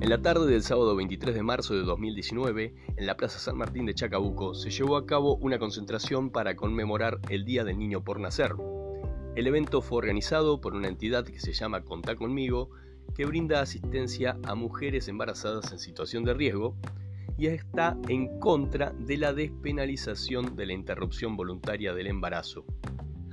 En 0.00 0.08
la 0.08 0.22
tarde 0.22 0.50
del 0.50 0.62
sábado 0.62 0.96
23 0.96 1.34
de 1.34 1.42
marzo 1.42 1.74
de 1.74 1.82
2019, 1.82 2.74
en 2.96 3.06
la 3.06 3.18
Plaza 3.18 3.38
San 3.38 3.58
Martín 3.58 3.84
de 3.84 3.92
Chacabuco, 3.92 4.54
se 4.54 4.70
llevó 4.70 4.96
a 4.96 5.04
cabo 5.04 5.36
una 5.36 5.58
concentración 5.58 6.30
para 6.30 6.56
conmemorar 6.56 7.20
el 7.28 7.44
Día 7.44 7.64
del 7.64 7.78
Niño 7.78 8.02
por 8.02 8.18
Nacer. 8.18 8.54
El 9.36 9.46
evento 9.46 9.82
fue 9.82 9.98
organizado 9.98 10.58
por 10.58 10.72
una 10.74 10.88
entidad 10.88 11.26
que 11.26 11.38
se 11.38 11.52
llama 11.52 11.82
Contá 11.82 12.16
conmigo, 12.16 12.70
que 13.14 13.26
brinda 13.26 13.60
asistencia 13.60 14.38
a 14.44 14.54
mujeres 14.54 15.06
embarazadas 15.06 15.70
en 15.70 15.78
situación 15.78 16.24
de 16.24 16.32
riesgo 16.32 16.76
y 17.36 17.48
está 17.48 17.98
en 18.08 18.40
contra 18.40 18.94
de 18.98 19.18
la 19.18 19.34
despenalización 19.34 20.56
de 20.56 20.64
la 20.64 20.72
interrupción 20.72 21.36
voluntaria 21.36 21.92
del 21.92 22.06
embarazo. 22.06 22.64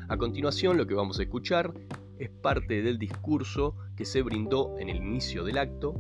A 0.10 0.18
continuación, 0.18 0.76
lo 0.76 0.86
que 0.86 0.96
vamos 0.96 1.18
a 1.20 1.24
escuchar 1.24 1.74
es 2.20 2.30
parte 2.30 2.82
del 2.82 3.00
discurso 3.00 3.74
que 3.96 4.04
se 4.04 4.22
brindó 4.22 4.78
en 4.80 4.90
el 4.90 4.98
inicio 4.98 5.46
del 5.46 5.60
acto, 5.60 5.96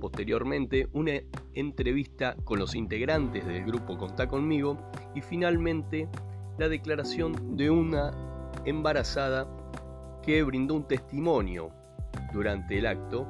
posteriormente 0.00 0.88
una 0.92 1.12
entrevista 1.54 2.34
con 2.44 2.58
los 2.58 2.74
integrantes 2.74 3.46
del 3.46 3.64
grupo 3.64 3.96
Contá 3.96 4.26
conmigo 4.26 4.78
y 5.14 5.20
finalmente 5.20 6.08
la 6.58 6.68
declaración 6.68 7.56
de 7.56 7.70
una 7.70 8.10
embarazada 8.64 9.46
que 10.22 10.42
brindó 10.42 10.74
un 10.74 10.88
testimonio 10.88 11.70
durante 12.32 12.78
el 12.78 12.86
acto 12.86 13.26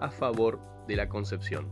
a 0.00 0.10
favor 0.10 0.60
de 0.86 0.96
la 0.96 1.08
concepción. 1.08 1.68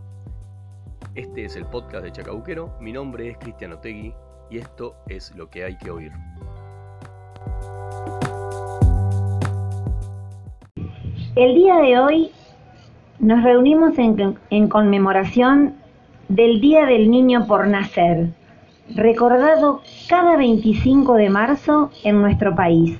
Este 1.14 1.44
es 1.44 1.56
el 1.56 1.66
podcast 1.66 2.04
de 2.04 2.12
Chacabuquero, 2.12 2.76
mi 2.80 2.92
nombre 2.92 3.30
es 3.30 3.38
Cristiano 3.38 3.76
Otegui 3.76 4.14
y 4.50 4.58
esto 4.58 4.96
es 5.08 5.34
lo 5.36 5.48
que 5.48 5.64
hay 5.64 5.76
que 5.78 5.90
oír. 5.90 6.12
El 11.36 11.54
día 11.54 11.76
de 11.76 11.98
hoy 11.98 12.32
nos 13.20 13.42
reunimos 13.42 13.98
en, 13.98 14.68
conmemoración 14.68 15.74
del 16.28 16.60
Día 16.60 16.86
del 16.86 17.10
Niño 17.10 17.48
por 17.48 17.66
Nacer, 17.66 18.28
recordado 18.94 19.80
cada 20.08 20.36
25 20.36 21.14
de 21.14 21.28
marzo 21.28 21.90
en 22.04 22.20
nuestro 22.20 22.54
país. 22.54 22.96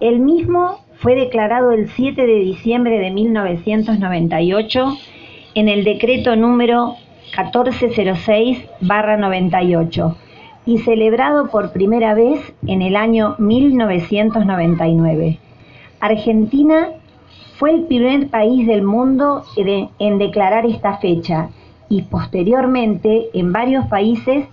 El 0.00 0.18
mismo 0.20 0.80
fue 0.96 1.14
declarado 1.14 1.70
el 1.72 1.88
7 1.88 2.26
de 2.26 2.40
diciembre 2.40 2.98
de 2.98 3.10
1998 3.10 4.96
en 5.54 5.68
el 5.68 5.84
decreto 5.84 6.34
número 6.36 6.96
1406-98 7.36 10.16
y 10.66 10.78
celebrado 10.78 11.48
por 11.50 11.72
primera 11.72 12.14
vez 12.14 12.52
en 12.66 12.82
el 12.82 12.96
año 12.96 13.36
1999. 13.38 15.38
Argentina 16.00 16.88
fue 17.60 17.72
el 17.72 17.82
primer 17.82 18.30
país 18.30 18.66
del 18.66 18.82
mundo 18.82 19.44
en 19.54 20.18
declarar 20.18 20.64
esta 20.64 20.96
fecha 20.96 21.50
y 21.90 22.00
posteriormente 22.02 23.28
en 23.34 23.52
varios 23.52 23.84
países 23.88 24.46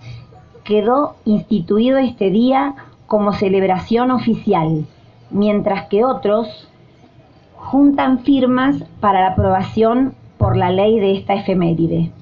quedó 0.62 1.14
instituido 1.24 1.96
este 1.96 2.28
día 2.28 2.74
como 3.06 3.32
celebración 3.32 4.10
oficial 4.10 4.84
mientras 5.30 5.86
que 5.86 6.04
otros 6.04 6.68
juntan 7.54 8.18
firmas 8.18 8.76
para 9.00 9.22
la 9.22 9.28
aprobación 9.28 10.12
por 10.36 10.58
la 10.58 10.70
ley 10.70 11.00
de 11.00 11.16
esta 11.16 11.32
efeméride. 11.32 12.12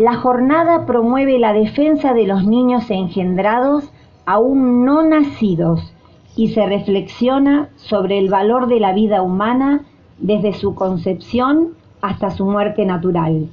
La 0.00 0.16
jornada 0.16 0.84
promueve 0.84 1.38
la 1.38 1.52
defensa 1.52 2.12
de 2.12 2.26
los 2.26 2.44
niños 2.44 2.90
engendrados 2.90 3.88
aún 4.24 4.84
no 4.84 5.04
nacidos 5.04 5.92
y 6.36 6.48
se 6.48 6.66
reflexiona 6.66 7.70
sobre 7.76 8.18
el 8.18 8.28
valor 8.28 8.68
de 8.68 8.78
la 8.78 8.92
vida 8.92 9.22
humana 9.22 9.80
desde 10.18 10.52
su 10.52 10.74
concepción 10.74 11.70
hasta 12.02 12.30
su 12.30 12.44
muerte 12.44 12.84
natural. 12.84 13.48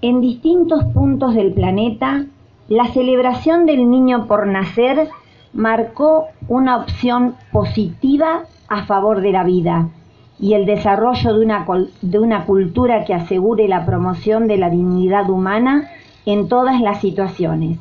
En 0.00 0.20
distintos 0.20 0.84
puntos 0.94 1.34
del 1.34 1.52
planeta, 1.52 2.24
la 2.68 2.86
celebración 2.88 3.66
del 3.66 3.90
niño 3.90 4.26
por 4.26 4.46
nacer 4.46 5.08
marcó 5.52 6.26
una 6.48 6.78
opción 6.78 7.34
positiva 7.52 8.44
a 8.68 8.84
favor 8.84 9.20
de 9.20 9.32
la 9.32 9.44
vida 9.44 9.88
y 10.38 10.54
el 10.54 10.66
desarrollo 10.66 11.34
de 11.34 11.44
una, 11.44 11.66
de 12.00 12.18
una 12.18 12.44
cultura 12.44 13.04
que 13.04 13.14
asegure 13.14 13.66
la 13.68 13.84
promoción 13.84 14.46
de 14.46 14.56
la 14.56 14.70
dignidad 14.70 15.28
humana 15.28 15.88
en 16.26 16.48
todas 16.48 16.80
las 16.80 17.00
situaciones. 17.00 17.80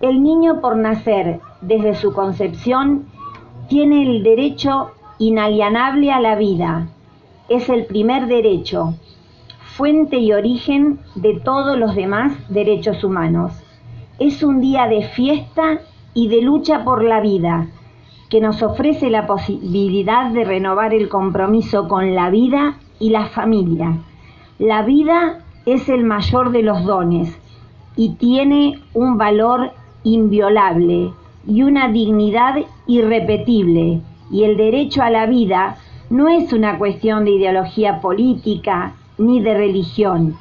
El 0.00 0.22
niño 0.22 0.60
por 0.60 0.76
nacer 0.76 1.40
desde 1.60 1.94
su 1.94 2.12
concepción 2.12 3.06
tiene 3.68 4.02
el 4.02 4.22
derecho 4.22 4.90
inalienable 5.18 6.10
a 6.10 6.20
la 6.20 6.34
vida. 6.34 6.88
Es 7.48 7.68
el 7.68 7.86
primer 7.86 8.26
derecho, 8.26 8.94
fuente 9.76 10.18
y 10.18 10.32
origen 10.32 10.98
de 11.14 11.40
todos 11.40 11.78
los 11.78 11.94
demás 11.94 12.32
derechos 12.48 13.04
humanos. 13.04 13.52
Es 14.18 14.42
un 14.42 14.60
día 14.60 14.86
de 14.86 15.02
fiesta 15.02 15.80
y 16.14 16.28
de 16.28 16.42
lucha 16.42 16.84
por 16.84 17.04
la 17.04 17.20
vida, 17.20 17.68
que 18.28 18.40
nos 18.40 18.62
ofrece 18.62 19.10
la 19.10 19.26
posibilidad 19.26 20.30
de 20.30 20.44
renovar 20.44 20.94
el 20.94 21.08
compromiso 21.08 21.88
con 21.88 22.14
la 22.14 22.30
vida 22.30 22.76
y 22.98 23.10
la 23.10 23.26
familia. 23.26 23.98
La 24.58 24.82
vida 24.82 25.44
es 25.66 25.88
el 25.88 26.04
mayor 26.04 26.52
de 26.52 26.62
los 26.62 26.84
dones 26.84 27.38
y 27.96 28.14
tiene 28.14 28.80
un 28.94 29.18
valor 29.18 29.72
inviolable 30.02 31.12
y 31.46 31.62
una 31.62 31.88
dignidad 31.88 32.56
irrepetible. 32.86 34.00
Y 34.30 34.44
el 34.44 34.56
derecho 34.56 35.02
a 35.02 35.10
la 35.10 35.26
vida 35.26 35.76
no 36.08 36.28
es 36.28 36.52
una 36.52 36.78
cuestión 36.78 37.24
de 37.24 37.32
ideología 37.32 38.00
política 38.00 38.94
ni 39.18 39.40
de 39.40 39.54
religión, 39.54 40.36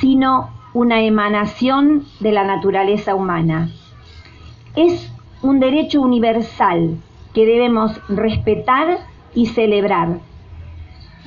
sino 0.00 0.50
una 0.74 1.02
emanación 1.02 2.04
de 2.20 2.32
la 2.32 2.44
naturaleza 2.44 3.14
humana. 3.14 3.70
Es 4.74 5.12
un 5.42 5.60
derecho 5.60 6.00
universal 6.00 6.96
que 7.34 7.46
debemos 7.46 7.92
respetar 8.08 8.98
y 9.34 9.46
celebrar. 9.46 10.18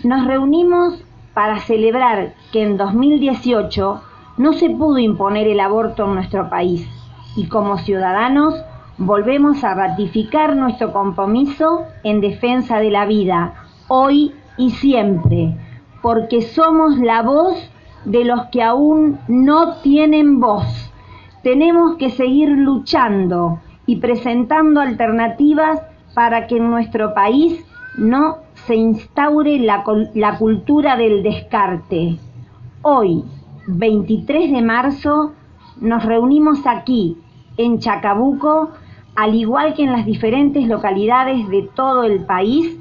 Nos 0.04 0.26
reunimos 0.26 1.04
para 1.34 1.60
celebrar 1.60 2.34
que 2.52 2.64
en 2.64 2.78
2018 2.78 4.02
no 4.38 4.54
se 4.54 4.70
pudo 4.70 5.00
imponer 5.00 5.48
el 5.48 5.60
aborto 5.60 6.06
en 6.06 6.16
nuestro 6.16 6.50
país 6.50 6.88
y 7.36 7.48
como 7.48 7.78
ciudadanos 7.78 8.56
volvemos 8.98 9.64
a 9.64 9.74
ratificar 9.74 10.56
nuestro 10.56 10.94
compromiso 10.94 11.86
en 12.04 12.22
defensa 12.22 12.80
de 12.80 12.92
la 12.92 13.06
vida, 13.06 13.54
hoy 13.88 14.34
y 14.58 14.72
siempre, 14.72 15.56
porque 16.02 16.42
somos 16.42 16.98
la 16.98 17.22
voz 17.22 17.58
de 18.06 18.24
los 18.24 18.46
que 18.52 18.64
aún 18.64 19.20
no 19.28 19.78
tienen 19.78 20.40
voz. 20.40 20.92
Tenemos 21.44 21.98
que 21.98 22.10
seguir 22.10 22.50
luchando 22.50 23.60
y 23.86 23.98
presentando 23.98 24.80
alternativas 24.80 25.82
para 26.14 26.48
que 26.48 26.58
en 26.58 26.70
nuestro 26.70 27.14
país 27.14 27.64
no 27.98 28.38
se 28.66 28.76
instaure 28.76 29.60
la, 29.60 29.84
la 30.14 30.38
cultura 30.38 30.96
del 30.96 31.22
descarte. 31.22 32.18
Hoy, 32.82 33.24
23 33.68 34.52
de 34.52 34.62
marzo, 34.62 35.34
nos 35.82 36.06
reunimos 36.06 36.66
aquí, 36.66 37.18
en 37.58 37.80
Chacabuco, 37.80 38.72
al 39.16 39.36
igual 39.36 39.74
que 39.76 39.84
en 39.84 39.92
las 39.92 40.06
diferentes 40.06 40.68
localidades 40.68 41.48
de 41.50 41.70
todo 41.76 42.04
el 42.04 42.26
país, 42.26 42.78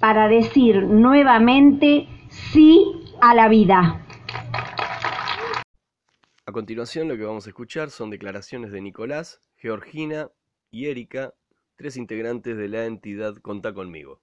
para 0.00 0.28
decir 0.28 0.84
nuevamente 0.84 2.06
sí 2.28 2.84
a 3.20 3.34
la 3.34 3.48
vida. 3.48 4.04
A 6.46 6.52
continuación 6.52 7.08
lo 7.08 7.16
que 7.16 7.24
vamos 7.24 7.46
a 7.46 7.50
escuchar 7.50 7.90
son 7.90 8.10
declaraciones 8.10 8.70
de 8.70 8.80
Nicolás, 8.80 9.40
Georgina 9.56 10.28
y 10.70 10.86
Erika, 10.86 11.34
tres 11.76 11.96
integrantes 11.96 12.56
de 12.56 12.68
la 12.68 12.84
entidad 12.84 13.34
Contá 13.36 13.72
conmigo. 13.74 14.20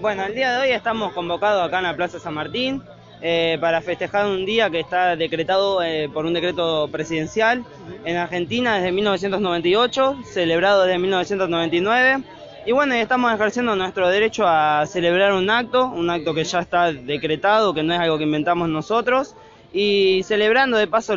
Bueno, 0.00 0.24
el 0.24 0.34
día 0.34 0.52
de 0.52 0.62
hoy 0.62 0.72
estamos 0.72 1.12
convocados 1.12 1.66
acá 1.66 1.78
en 1.78 1.84
la 1.84 1.96
Plaza 1.96 2.18
San 2.18 2.34
Martín 2.34 2.82
eh, 3.20 3.58
para 3.60 3.80
festejar 3.80 4.26
un 4.26 4.46
día 4.46 4.70
que 4.70 4.80
está 4.80 5.16
decretado 5.16 5.82
eh, 5.82 6.08
por 6.12 6.24
un 6.24 6.34
decreto 6.34 6.88
presidencial 6.92 7.64
en 8.04 8.16
Argentina 8.16 8.76
desde 8.76 8.92
1998, 8.92 10.18
celebrado 10.24 10.84
desde 10.84 10.98
1999. 10.98 12.22
Y 12.66 12.72
bueno, 12.72 12.94
estamos 12.94 13.32
ejerciendo 13.34 13.74
nuestro 13.74 14.08
derecho 14.08 14.44
a 14.46 14.84
celebrar 14.86 15.32
un 15.32 15.50
acto, 15.50 15.86
un 15.86 16.10
acto 16.10 16.32
que 16.34 16.44
ya 16.44 16.60
está 16.60 16.92
decretado, 16.92 17.74
que 17.74 17.82
no 17.82 17.94
es 17.94 18.00
algo 18.00 18.18
que 18.18 18.24
inventamos 18.24 18.68
nosotros, 18.68 19.34
y 19.72 20.22
celebrando 20.22 20.76
de 20.76 20.86
paso 20.86 21.14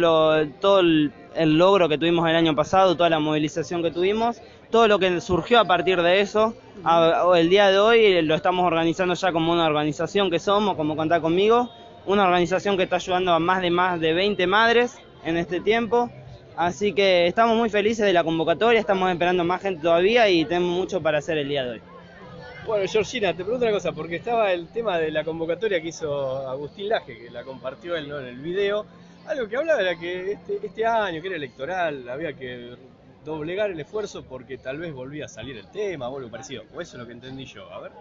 todo 0.60 0.80
el, 0.80 1.12
logro 1.36 1.88
que 1.88 1.98
tuvimos 1.98 2.28
el 2.30 2.36
año 2.36 2.56
pasado, 2.56 2.96
toda 2.96 3.10
la 3.10 3.20
movilización 3.20 3.84
que 3.84 3.92
tuvimos, 3.92 4.42
todo 4.70 4.88
lo 4.88 4.98
que 4.98 5.22
surgió 5.22 5.60
a 5.60 5.66
partir 5.66 6.02
de 6.02 6.22
eso. 6.22 6.56
el 7.36 7.50
día 7.50 7.70
de 7.70 7.80
hoy 7.80 8.22
lo 8.22 8.34
estamos 8.34 8.66
organizando 8.66 9.14
ya 9.14 9.32
como 9.32 9.52
una 9.54 9.66
organización 9.66 10.32
que 10.32 10.40
somos, 10.40 10.76
como 10.76 10.96
contar 10.96 11.22
conmigo, 11.22 11.70
una 12.06 12.24
organización 12.24 12.78
que 12.78 12.84
está 12.84 12.98
ayudando 12.98 13.34
a 13.34 13.40
más 13.40 13.62
de 13.62 13.72
más 13.72 14.00
de 14.00 14.14
20 14.14 14.48
madres 14.48 14.98
en 15.24 15.38
este 15.38 15.60
tiempo. 15.60 16.10
Así 16.56 16.94
que 16.94 17.28
estamos 17.28 17.58
muy 17.58 17.70
felices 17.70 18.06
de 18.06 18.14
la 18.14 18.24
convocatoria, 18.24 18.80
estamos 18.80 19.10
esperando 19.10 19.44
más 19.44 19.62
gente 19.62 19.82
todavía 19.82 20.30
y 20.30 20.46
tenemos 20.46 20.70
mucho 20.78 21.02
para 21.02 21.20
hacer 21.20 21.38
el 21.38 21.48
día 21.48 21.64
de 21.64 21.70
hoy. 21.72 21.82
Bueno, 22.66 22.86
Georgina, 22.88 23.34
te 23.34 23.44
pregunto 23.44 23.66
una 23.66 23.74
cosa, 23.74 23.92
porque 23.92 24.18
estaba 24.18 24.52
el 24.52 24.68
tema 24.68 25.00
de 25.00 25.12
la 25.12 25.24
convocatoria 25.24 25.82
que 25.82 25.88
hizo 25.88 26.48
Agustín 26.48 26.90
Laje, 26.90 27.18
que 27.18 27.32
la 27.32 27.44
compartió 27.44 27.96
él 27.96 28.12
en 28.12 28.28
el 28.28 28.38
video. 28.38 28.86
Algo 29.26 29.48
que 29.48 29.58
hablaba 29.58 29.82
era 29.82 29.98
que 29.98 30.34
este, 30.34 30.60
este 30.64 30.86
año, 30.86 31.22
que 31.22 31.28
era 31.28 31.38
electoral, 31.38 32.08
había 32.08 32.34
que 32.34 32.76
doblegar 33.26 33.72
el 33.72 33.80
esfuerzo 33.80 34.24
porque 34.24 34.58
tal 34.58 34.78
vez 34.78 34.94
volvía 34.94 35.26
a 35.26 35.28
salir 35.28 35.58
el 35.58 35.68
tema 35.72 36.10
o 36.10 36.18
algo 36.18 36.30
parecido. 36.30 36.64
O 36.76 36.82
eso 36.82 36.98
es 36.98 37.00
lo 37.02 37.08
que 37.08 37.14
entendí 37.14 37.46
yo. 37.46 37.72
A 37.72 37.80
ver. 37.80 37.92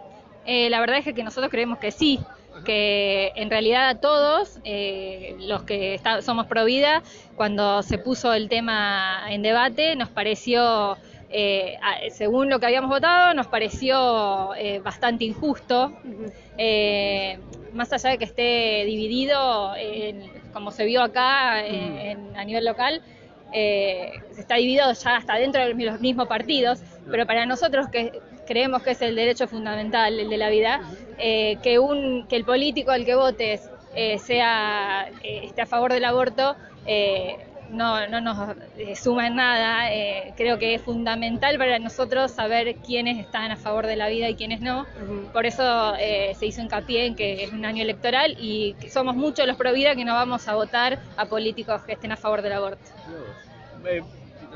Eh, 0.47 0.71
la 0.71 0.81
verdad 0.81 0.99
es 0.99 1.15
que 1.15 1.23
nosotros 1.23 1.51
creemos 1.51 1.79
que 1.79 1.91
sí, 1.91 2.21
que 2.65 3.33
en 3.37 3.51
realidad 3.51 3.89
a 3.89 3.95
todos, 4.01 4.59
eh, 4.65 5.37
los 5.41 5.63
que 5.63 6.01
somos 6.23 6.47
pro 6.47 6.65
vida, 6.65 7.03
cuando 7.37 7.83
se 7.83 7.99
puso 7.99 8.33
el 8.33 8.49
tema 8.49 9.23
en 9.29 9.43
debate, 9.43 9.97
nos 9.97 10.09
pareció 10.09 10.99
eh, 11.33 11.79
según 12.11 12.51
lo 12.51 12.59
que 12.59 12.67
habíamos 12.67 12.91
votado, 12.91 13.35
nos 13.35 13.47
pareció 13.47 14.53
eh, 14.57 14.81
bastante 14.81 15.25
injusto, 15.25 15.93
eh, 16.59 17.39
más 17.73 17.93
allá 17.93 18.11
de 18.11 18.19
que 18.19 18.25
esté 18.25 18.85
dividido, 18.85 19.73
como 20.53 20.73
se 20.73 20.85
vio 20.85 21.03
acá 21.03 21.59
a 21.59 22.45
nivel 22.45 22.65
local, 22.65 23.01
está 23.53 24.57
dividido 24.57 24.93
ya 24.93 25.17
hasta 25.17 25.37
dentro 25.37 25.65
de 25.65 25.75
los 25.85 26.01
mismos 26.01 26.27
partidos, 26.27 26.83
pero 27.09 27.27
para 27.27 27.47
nosotros 27.47 27.87
que 27.89 28.21
creemos 28.51 28.83
que 28.83 28.91
es 28.91 29.03
el 29.03 29.15
derecho 29.15 29.47
fundamental, 29.47 30.19
el 30.19 30.29
de 30.29 30.37
la 30.37 30.51
vida, 30.51 30.81
que, 31.17 31.79
un, 31.79 32.27
que 32.27 32.35
el 32.35 32.45
político 32.45 32.91
al 32.91 33.05
que 33.05 33.15
votes 33.15 33.71
sea, 34.19 35.09
esté 35.23 35.63
a 35.63 35.67
favor 35.67 35.93
del 35.93 36.05
aborto, 36.05 36.57
no, 37.71 38.07
no 38.09 38.21
nos 38.21 38.57
eh, 38.77 38.97
suma 38.97 39.27
en 39.27 39.37
nada. 39.37 39.93
Eh, 39.93 40.35
creo 40.37 40.59
que 40.59 40.75
es 40.75 40.83
fundamental 40.83 41.57
para 41.59 41.79
nosotros 41.79 42.31
saber 42.31 42.77
quiénes 42.77 43.19
están 43.19 43.51
a 43.51 43.57
favor 43.57 43.87
de 43.87 43.97
la 43.97 44.09
vida 44.09 44.29
y 44.29 44.35
quiénes 44.35 44.61
no. 44.61 44.87
Por 45.33 45.47
eso 45.47 45.95
eh, 45.99 46.35
se 46.39 46.47
hizo 46.47 46.61
hincapié 46.61 47.07
en 47.07 47.15
que 47.15 47.45
es 47.45 47.53
un 47.53 47.65
año 47.65 47.83
electoral 47.83 48.37
y 48.41 48.77
somos 48.91 49.17
muchos 49.17 49.47
los 49.47 49.57
pro 49.57 49.73
vida 49.73 49.95
que 49.95 50.05
no 50.05 50.15
vamos 50.15 50.49
a 50.49 50.55
votar 50.55 50.99
a 51.17 51.27
políticos 51.27 51.83
que 51.83 51.93
estén 51.93 52.13
a 52.13 52.17
favor 52.17 52.43
del 52.43 52.53
aborto. 52.53 52.91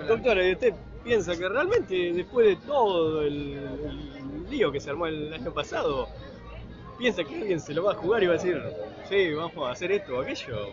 Doctora, 0.09 0.43
¿usted 0.51 0.75
piensa 1.03 1.37
que 1.37 1.49
realmente 1.49 2.13
después 2.13 2.47
de 2.47 2.57
todo 2.67 3.23
el, 3.23 4.49
lío 4.51 4.71
que 4.73 4.81
se 4.81 4.91
armó 4.91 5.07
el 5.07 5.33
año 5.33 5.53
pasado, 5.53 6.09
piensa 6.99 7.25
que 7.25 7.35
alguien 7.35 7.61
se 7.61 7.75
lo 7.75 7.85
va 7.85 7.93
a 7.93 7.97
jugar 7.97 8.23
y 8.23 8.27
va 8.27 8.35
a 8.35 8.37
decir, 8.37 8.63
sí, 9.09 9.33
vamos 9.33 9.69
a 9.69 9.73
hacer 9.73 9.93
esto 9.93 10.17
o 10.17 10.21
aquello? 10.21 10.73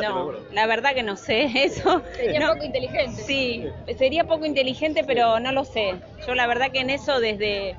no, 0.00 0.32
la 0.52 0.66
verdad 0.66 0.94
que 0.94 1.02
no 1.02 1.16
sé 1.16 1.50
eso. 1.54 2.02
Sería 2.14 2.48
poco 2.48 2.64
inteligente. 2.64 3.22
Sí, 3.22 3.64
sería 3.98 4.24
poco 4.24 4.44
inteligente, 4.46 5.04
pero 5.04 5.40
no 5.40 5.52
lo 5.52 5.64
sé. 5.64 5.96
Yo 6.26 6.34
la 6.34 6.46
verdad 6.46 6.70
que 6.70 6.80
en 6.80 6.90
eso 6.90 7.20
desde, 7.20 7.76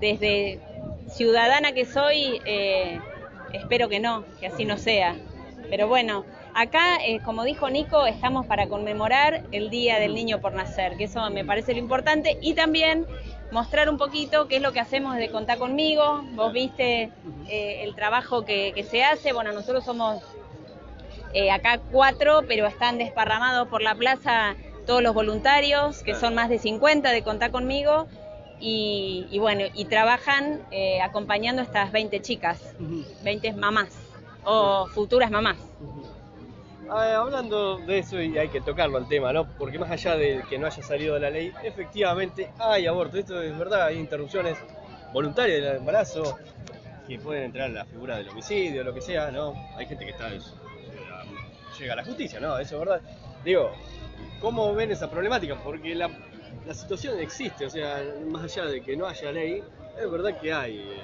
desde 0.00 0.60
ciudadana 1.08 1.72
que 1.72 1.84
soy, 1.84 2.40
eh, 2.44 3.00
espero 3.52 3.88
que 3.88 4.00
no, 4.00 4.24
que 4.38 4.46
así 4.46 4.64
no 4.64 4.78
sea. 4.78 5.16
Pero 5.70 5.88
bueno, 5.88 6.24
acá, 6.54 6.96
eh, 7.04 7.20
como 7.24 7.44
dijo 7.44 7.68
Nico, 7.70 8.06
estamos 8.06 8.46
para 8.46 8.68
conmemorar 8.68 9.44
el 9.52 9.70
Día 9.70 9.98
del 9.98 10.14
Niño 10.14 10.40
por 10.40 10.52
Nacer, 10.52 10.96
que 10.96 11.04
eso 11.04 11.28
me 11.30 11.44
parece 11.44 11.72
lo 11.72 11.78
importante, 11.78 12.38
y 12.40 12.54
también 12.54 13.06
mostrar 13.50 13.88
un 13.90 13.98
poquito 13.98 14.48
qué 14.48 14.56
es 14.56 14.62
lo 14.62 14.72
que 14.72 14.80
hacemos 14.80 15.16
de 15.16 15.30
Contar 15.30 15.58
conmigo. 15.58 16.22
Vos 16.34 16.52
viste 16.52 17.10
eh, 17.48 17.82
el 17.84 17.94
trabajo 17.94 18.44
que, 18.44 18.72
que, 18.74 18.84
se 18.84 19.04
hace. 19.04 19.32
Bueno, 19.32 19.52
nosotros 19.52 19.84
somos 19.84 20.22
eh, 21.34 21.50
acá 21.50 21.80
cuatro, 21.90 22.42
pero 22.46 22.66
están 22.66 22.98
desparramados 22.98 23.68
por 23.68 23.82
la 23.82 23.94
plaza 23.94 24.54
todos 24.86 25.02
los 25.02 25.14
voluntarios, 25.14 26.02
que 26.02 26.14
son 26.14 26.34
más 26.34 26.48
de 26.48 26.58
50 26.58 27.10
de 27.10 27.22
Contar 27.22 27.50
conmigo, 27.50 28.06
y, 28.64 29.36
bueno, 29.40 29.64
y 29.74 29.86
trabajan 29.86 30.62
eh, 30.70 31.00
acompañando 31.00 31.62
a 31.62 31.64
estas 31.64 31.90
20 31.90 32.22
chicas, 32.22 32.74
20 33.24 33.54
mamás 33.54 33.88
o 34.44 34.86
futuras 34.86 35.32
mamás. 35.32 35.56
Ah, 36.94 37.16
hablando 37.16 37.78
de 37.78 38.00
eso, 38.00 38.20
y 38.20 38.36
hay 38.36 38.50
que 38.50 38.60
tocarlo 38.60 38.98
al 38.98 39.08
tema, 39.08 39.32
¿no? 39.32 39.48
Porque 39.48 39.78
más 39.78 39.90
allá 39.90 40.14
de 40.14 40.42
que 40.50 40.58
no 40.58 40.66
haya 40.66 40.82
salido 40.82 41.18
la 41.18 41.30
ley, 41.30 41.50
efectivamente 41.62 42.52
hay 42.58 42.86
aborto. 42.86 43.16
Esto 43.16 43.40
es 43.40 43.56
verdad, 43.56 43.86
hay 43.86 43.98
interrupciones 43.98 44.58
voluntarias 45.10 45.62
del 45.62 45.76
embarazo 45.76 46.36
que 47.08 47.18
pueden 47.18 47.44
entrar 47.44 47.70
en 47.70 47.76
la 47.76 47.86
figura 47.86 48.18
del 48.18 48.28
homicidio, 48.28 48.84
lo 48.84 48.92
que 48.92 49.00
sea, 49.00 49.30
¿no? 49.30 49.54
Hay 49.78 49.86
gente 49.86 50.04
que 50.04 50.10
está 50.10 50.28
llega 51.78 51.94
a 51.94 51.96
la 51.96 52.04
justicia, 52.04 52.38
¿no? 52.40 52.58
Eso 52.58 52.74
es 52.74 52.80
verdad. 52.80 53.00
Digo, 53.42 53.72
¿cómo 54.42 54.74
ven 54.74 54.90
esa 54.90 55.10
problemática? 55.10 55.56
Porque 55.64 55.94
la, 55.94 56.10
situación 56.74 57.18
existe, 57.20 57.64
o 57.64 57.70
sea, 57.70 58.04
más 58.26 58.44
allá 58.44 58.66
de 58.66 58.82
que 58.82 58.98
no 58.98 59.06
haya 59.06 59.32
ley, 59.32 59.64
es 59.98 60.10
verdad 60.10 60.38
que 60.38 60.52
hay 60.52 60.76
eh, 60.76 61.00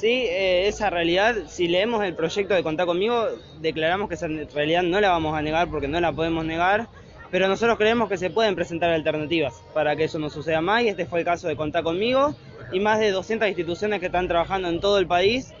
Sí, 0.00 0.08
eh, 0.08 0.68
esa 0.68 0.90
realidad, 0.90 1.34
si 1.48 1.68
leemos 1.68 2.02
el 2.04 2.14
proyecto 2.14 2.54
de 2.54 2.62
Contar 2.62 2.86
conmigo, 2.86 3.26
declaramos 3.60 4.08
que 4.08 4.14
esa 4.14 4.28
realidad 4.54 4.82
no 4.82 5.00
la 5.00 5.10
vamos 5.10 5.36
a 5.36 5.42
negar 5.42 5.68
porque 5.68 5.88
no 5.88 6.00
la 6.00 6.12
podemos 6.12 6.44
negar. 6.44 6.88
Pero 7.30 7.48
nosotros 7.48 7.76
creemos 7.76 8.08
que 8.08 8.16
se 8.16 8.30
pueden 8.30 8.54
presentar 8.54 8.90
alternativas 8.90 9.54
para 9.74 9.96
que 9.96 10.04
eso 10.04 10.18
no 10.18 10.30
suceda 10.30 10.60
más 10.60 10.82
y 10.82 10.88
este 10.88 11.06
fue 11.06 11.20
el 11.20 11.24
caso 11.24 11.48
de 11.48 11.56
Contar 11.56 11.82
conmigo 11.82 12.34
y 12.72 12.80
más 12.80 13.00
de 13.00 13.10
200 13.10 13.48
instituciones 13.48 14.00
que 14.00 14.06
están 14.06 14.28
trabajando 14.28 14.68
en 14.68 14.80
todo 14.80 14.98
el 14.98 15.06
país 15.06 15.52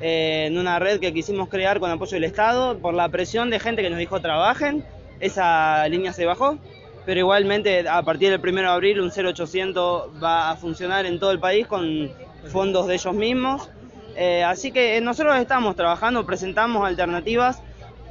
eh, 0.00 0.46
en 0.46 0.58
una 0.58 0.78
red 0.78 0.98
que 0.98 1.12
quisimos 1.12 1.48
crear 1.48 1.78
con 1.78 1.90
apoyo 1.90 2.14
del 2.14 2.24
Estado, 2.24 2.78
por 2.78 2.94
la 2.94 3.08
presión 3.08 3.50
de 3.50 3.60
gente 3.60 3.82
que 3.82 3.90
nos 3.90 3.98
dijo 3.98 4.20
trabajen, 4.20 4.84
esa 5.20 5.86
línea 5.88 6.12
se 6.12 6.26
bajó, 6.26 6.58
pero 7.06 7.20
igualmente 7.20 7.88
a 7.88 8.02
partir 8.02 8.30
del 8.30 8.40
1 8.40 8.62
de 8.62 8.66
abril 8.66 9.00
un 9.00 9.12
0800 9.12 10.22
va 10.22 10.50
a 10.50 10.56
funcionar 10.56 11.06
en 11.06 11.20
todo 11.20 11.30
el 11.30 11.38
país 11.38 11.68
con 11.68 12.10
fondos 12.48 12.86
de 12.86 12.94
ellos 12.94 13.14
mismos. 13.14 13.68
Eh, 14.16 14.44
así 14.44 14.72
que 14.72 15.00
nosotros 15.00 15.36
estamos 15.38 15.76
trabajando, 15.76 16.26
presentamos 16.26 16.86
alternativas. 16.86 17.62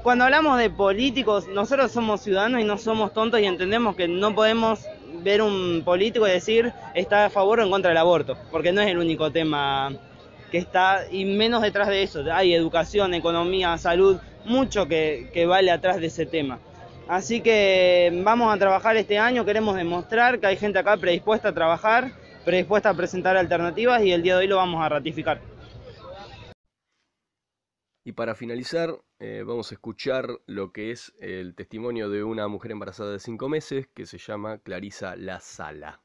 Cuando 0.04 0.26
hablamos 0.26 0.58
de 0.58 0.70
políticos, 0.70 1.48
nosotros 1.48 1.92
somos 1.92 2.22
ciudadanos 2.22 2.62
y 2.62 2.64
no 2.64 2.78
somos 2.78 3.14
tontos 3.14 3.40
y 3.40 3.46
entendemos 3.46 3.96
que 3.96 4.08
no 4.08 4.34
podemos 4.34 4.80
ver 5.24 5.42
un 5.42 5.84
político 5.86 6.28
y 6.28 6.32
decir 6.32 6.74
está 6.96 7.26
a 7.26 7.30
favor 7.30 7.60
o 7.60 7.64
en 7.64 7.70
contra 7.70 7.90
del 7.90 7.98
aborto, 7.98 8.38
porque 8.50 8.72
no 8.72 8.82
es 8.82 8.88
el 8.88 8.98
único 8.98 9.32
tema 9.32 9.92
que 10.52 10.58
está, 10.58 11.06
y 11.10 11.24
menos 11.26 11.62
detrás 11.62 11.88
de 11.88 12.04
eso, 12.04 12.24
hay 12.32 12.54
educación, 12.54 13.14
economía, 13.14 13.78
salud, 13.78 14.18
mucho 14.46 14.88
que, 14.88 15.46
vale 15.48 15.72
atrás 15.72 16.00
de 16.02 16.08
ese 16.08 16.26
tema. 16.26 16.60
Así 17.08 17.42
que 17.42 18.12
vamos 18.24 18.54
a 18.54 18.58
trabajar 18.58 18.98
este 18.98 19.18
año, 19.18 19.46
queremos 19.46 19.76
demostrar 19.76 20.40
que 20.40 20.48
hay 20.48 20.58
gente 20.58 20.78
acá 20.80 20.98
predispuesta 20.98 21.50
a 21.50 21.54
trabajar, 21.54 22.12
predispuesta 22.46 22.90
a 22.90 22.94
presentar 22.94 23.38
alternativas 23.38 24.04
y 24.04 24.12
el 24.12 24.24
día 24.24 24.36
de 24.36 24.42
hoy 24.42 24.48
lo 24.48 24.58
vamos 24.58 24.84
a 24.84 24.90
ratificar. 24.90 25.42
Y 28.04 28.14
para 28.14 28.34
finalizar, 28.34 28.96
eh, 29.20 29.44
vamos 29.46 29.72
a 29.72 29.76
escuchar 29.76 30.28
lo 30.48 30.72
que 30.72 30.90
es 30.90 31.14
el 31.20 31.54
testimonio 31.54 32.10
de 32.10 32.24
una 32.24 32.48
mujer 32.48 32.72
embarazada 32.72 33.12
de 33.12 33.20
cinco 33.20 33.48
meses 33.48 33.88
que 33.94 34.08
se 34.08 34.18
llama 34.18 34.58
Clarisa 34.58 35.16
La 35.16 35.40
Sala. 35.40 36.00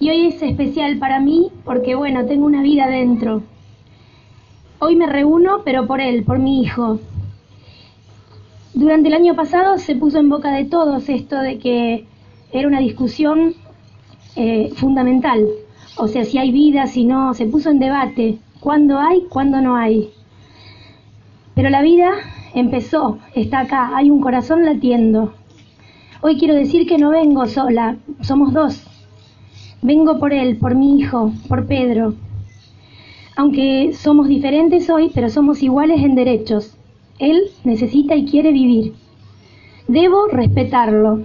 Y 0.00 0.08
hoy 0.08 0.28
es 0.28 0.40
especial 0.40 0.98
para 0.98 1.20
mí 1.20 1.52
porque, 1.64 1.94
bueno, 1.94 2.24
tengo 2.24 2.46
una 2.46 2.62
vida 2.62 2.86
dentro. 2.86 3.42
Hoy 4.78 4.96
me 4.96 5.06
reúno, 5.06 5.62
pero 5.64 5.86
por 5.86 6.00
él, 6.00 6.24
por 6.24 6.38
mi 6.38 6.62
hijo. 6.62 6.98
Durante 8.72 9.08
el 9.08 9.14
año 9.14 9.34
pasado 9.34 9.76
se 9.76 9.96
puso 9.96 10.18
en 10.18 10.28
boca 10.30 10.52
de 10.52 10.64
todos 10.64 11.08
esto 11.08 11.36
de 11.40 11.58
que 11.58 12.06
era 12.52 12.68
una 12.68 12.78
discusión 12.78 13.54
eh, 14.38 14.70
fundamental. 14.76 15.48
O 15.96 16.06
sea, 16.06 16.24
si 16.24 16.38
hay 16.38 16.52
vida, 16.52 16.86
si 16.86 17.04
no, 17.04 17.34
se 17.34 17.46
puso 17.46 17.70
en 17.70 17.80
debate. 17.80 18.38
¿Cuándo 18.60 19.00
hay? 19.00 19.22
¿Cuándo 19.28 19.60
no 19.60 19.74
hay? 19.74 20.10
Pero 21.56 21.70
la 21.70 21.82
vida 21.82 22.12
empezó, 22.54 23.18
está 23.34 23.60
acá, 23.60 23.96
hay 23.96 24.10
un 24.10 24.20
corazón 24.20 24.64
latiendo. 24.64 25.34
Hoy 26.20 26.38
quiero 26.38 26.54
decir 26.54 26.86
que 26.86 26.98
no 26.98 27.10
vengo 27.10 27.46
sola, 27.46 27.96
somos 28.20 28.52
dos. 28.52 28.86
Vengo 29.82 30.20
por 30.20 30.32
él, 30.32 30.56
por 30.56 30.76
mi 30.76 31.00
hijo, 31.00 31.32
por 31.48 31.66
Pedro. 31.66 32.14
Aunque 33.36 33.92
somos 33.92 34.28
diferentes 34.28 34.88
hoy, 34.88 35.10
pero 35.12 35.28
somos 35.30 35.64
iguales 35.64 36.00
en 36.04 36.14
derechos. 36.14 36.76
Él 37.18 37.40
necesita 37.64 38.14
y 38.14 38.24
quiere 38.24 38.52
vivir. 38.52 38.94
Debo 39.88 40.28
respetarlo. 40.28 41.22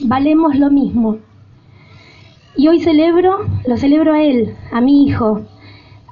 Valemos 0.00 0.56
lo 0.56 0.70
mismo. 0.70 1.18
Y 2.56 2.68
hoy 2.68 2.80
celebro, 2.80 3.46
lo 3.66 3.76
celebro 3.76 4.14
a 4.14 4.22
él, 4.22 4.54
a 4.70 4.80
mi 4.80 5.06
hijo, 5.06 5.40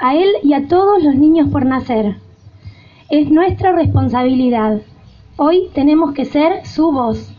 a 0.00 0.16
él 0.16 0.28
y 0.42 0.54
a 0.54 0.66
todos 0.66 1.02
los 1.02 1.14
niños 1.14 1.48
por 1.50 1.64
nacer. 1.64 2.16
Es 3.10 3.30
nuestra 3.30 3.72
responsabilidad. 3.72 4.80
Hoy 5.36 5.68
tenemos 5.72 6.12
que 6.14 6.24
ser 6.24 6.66
su 6.66 6.90
voz. 6.90 7.31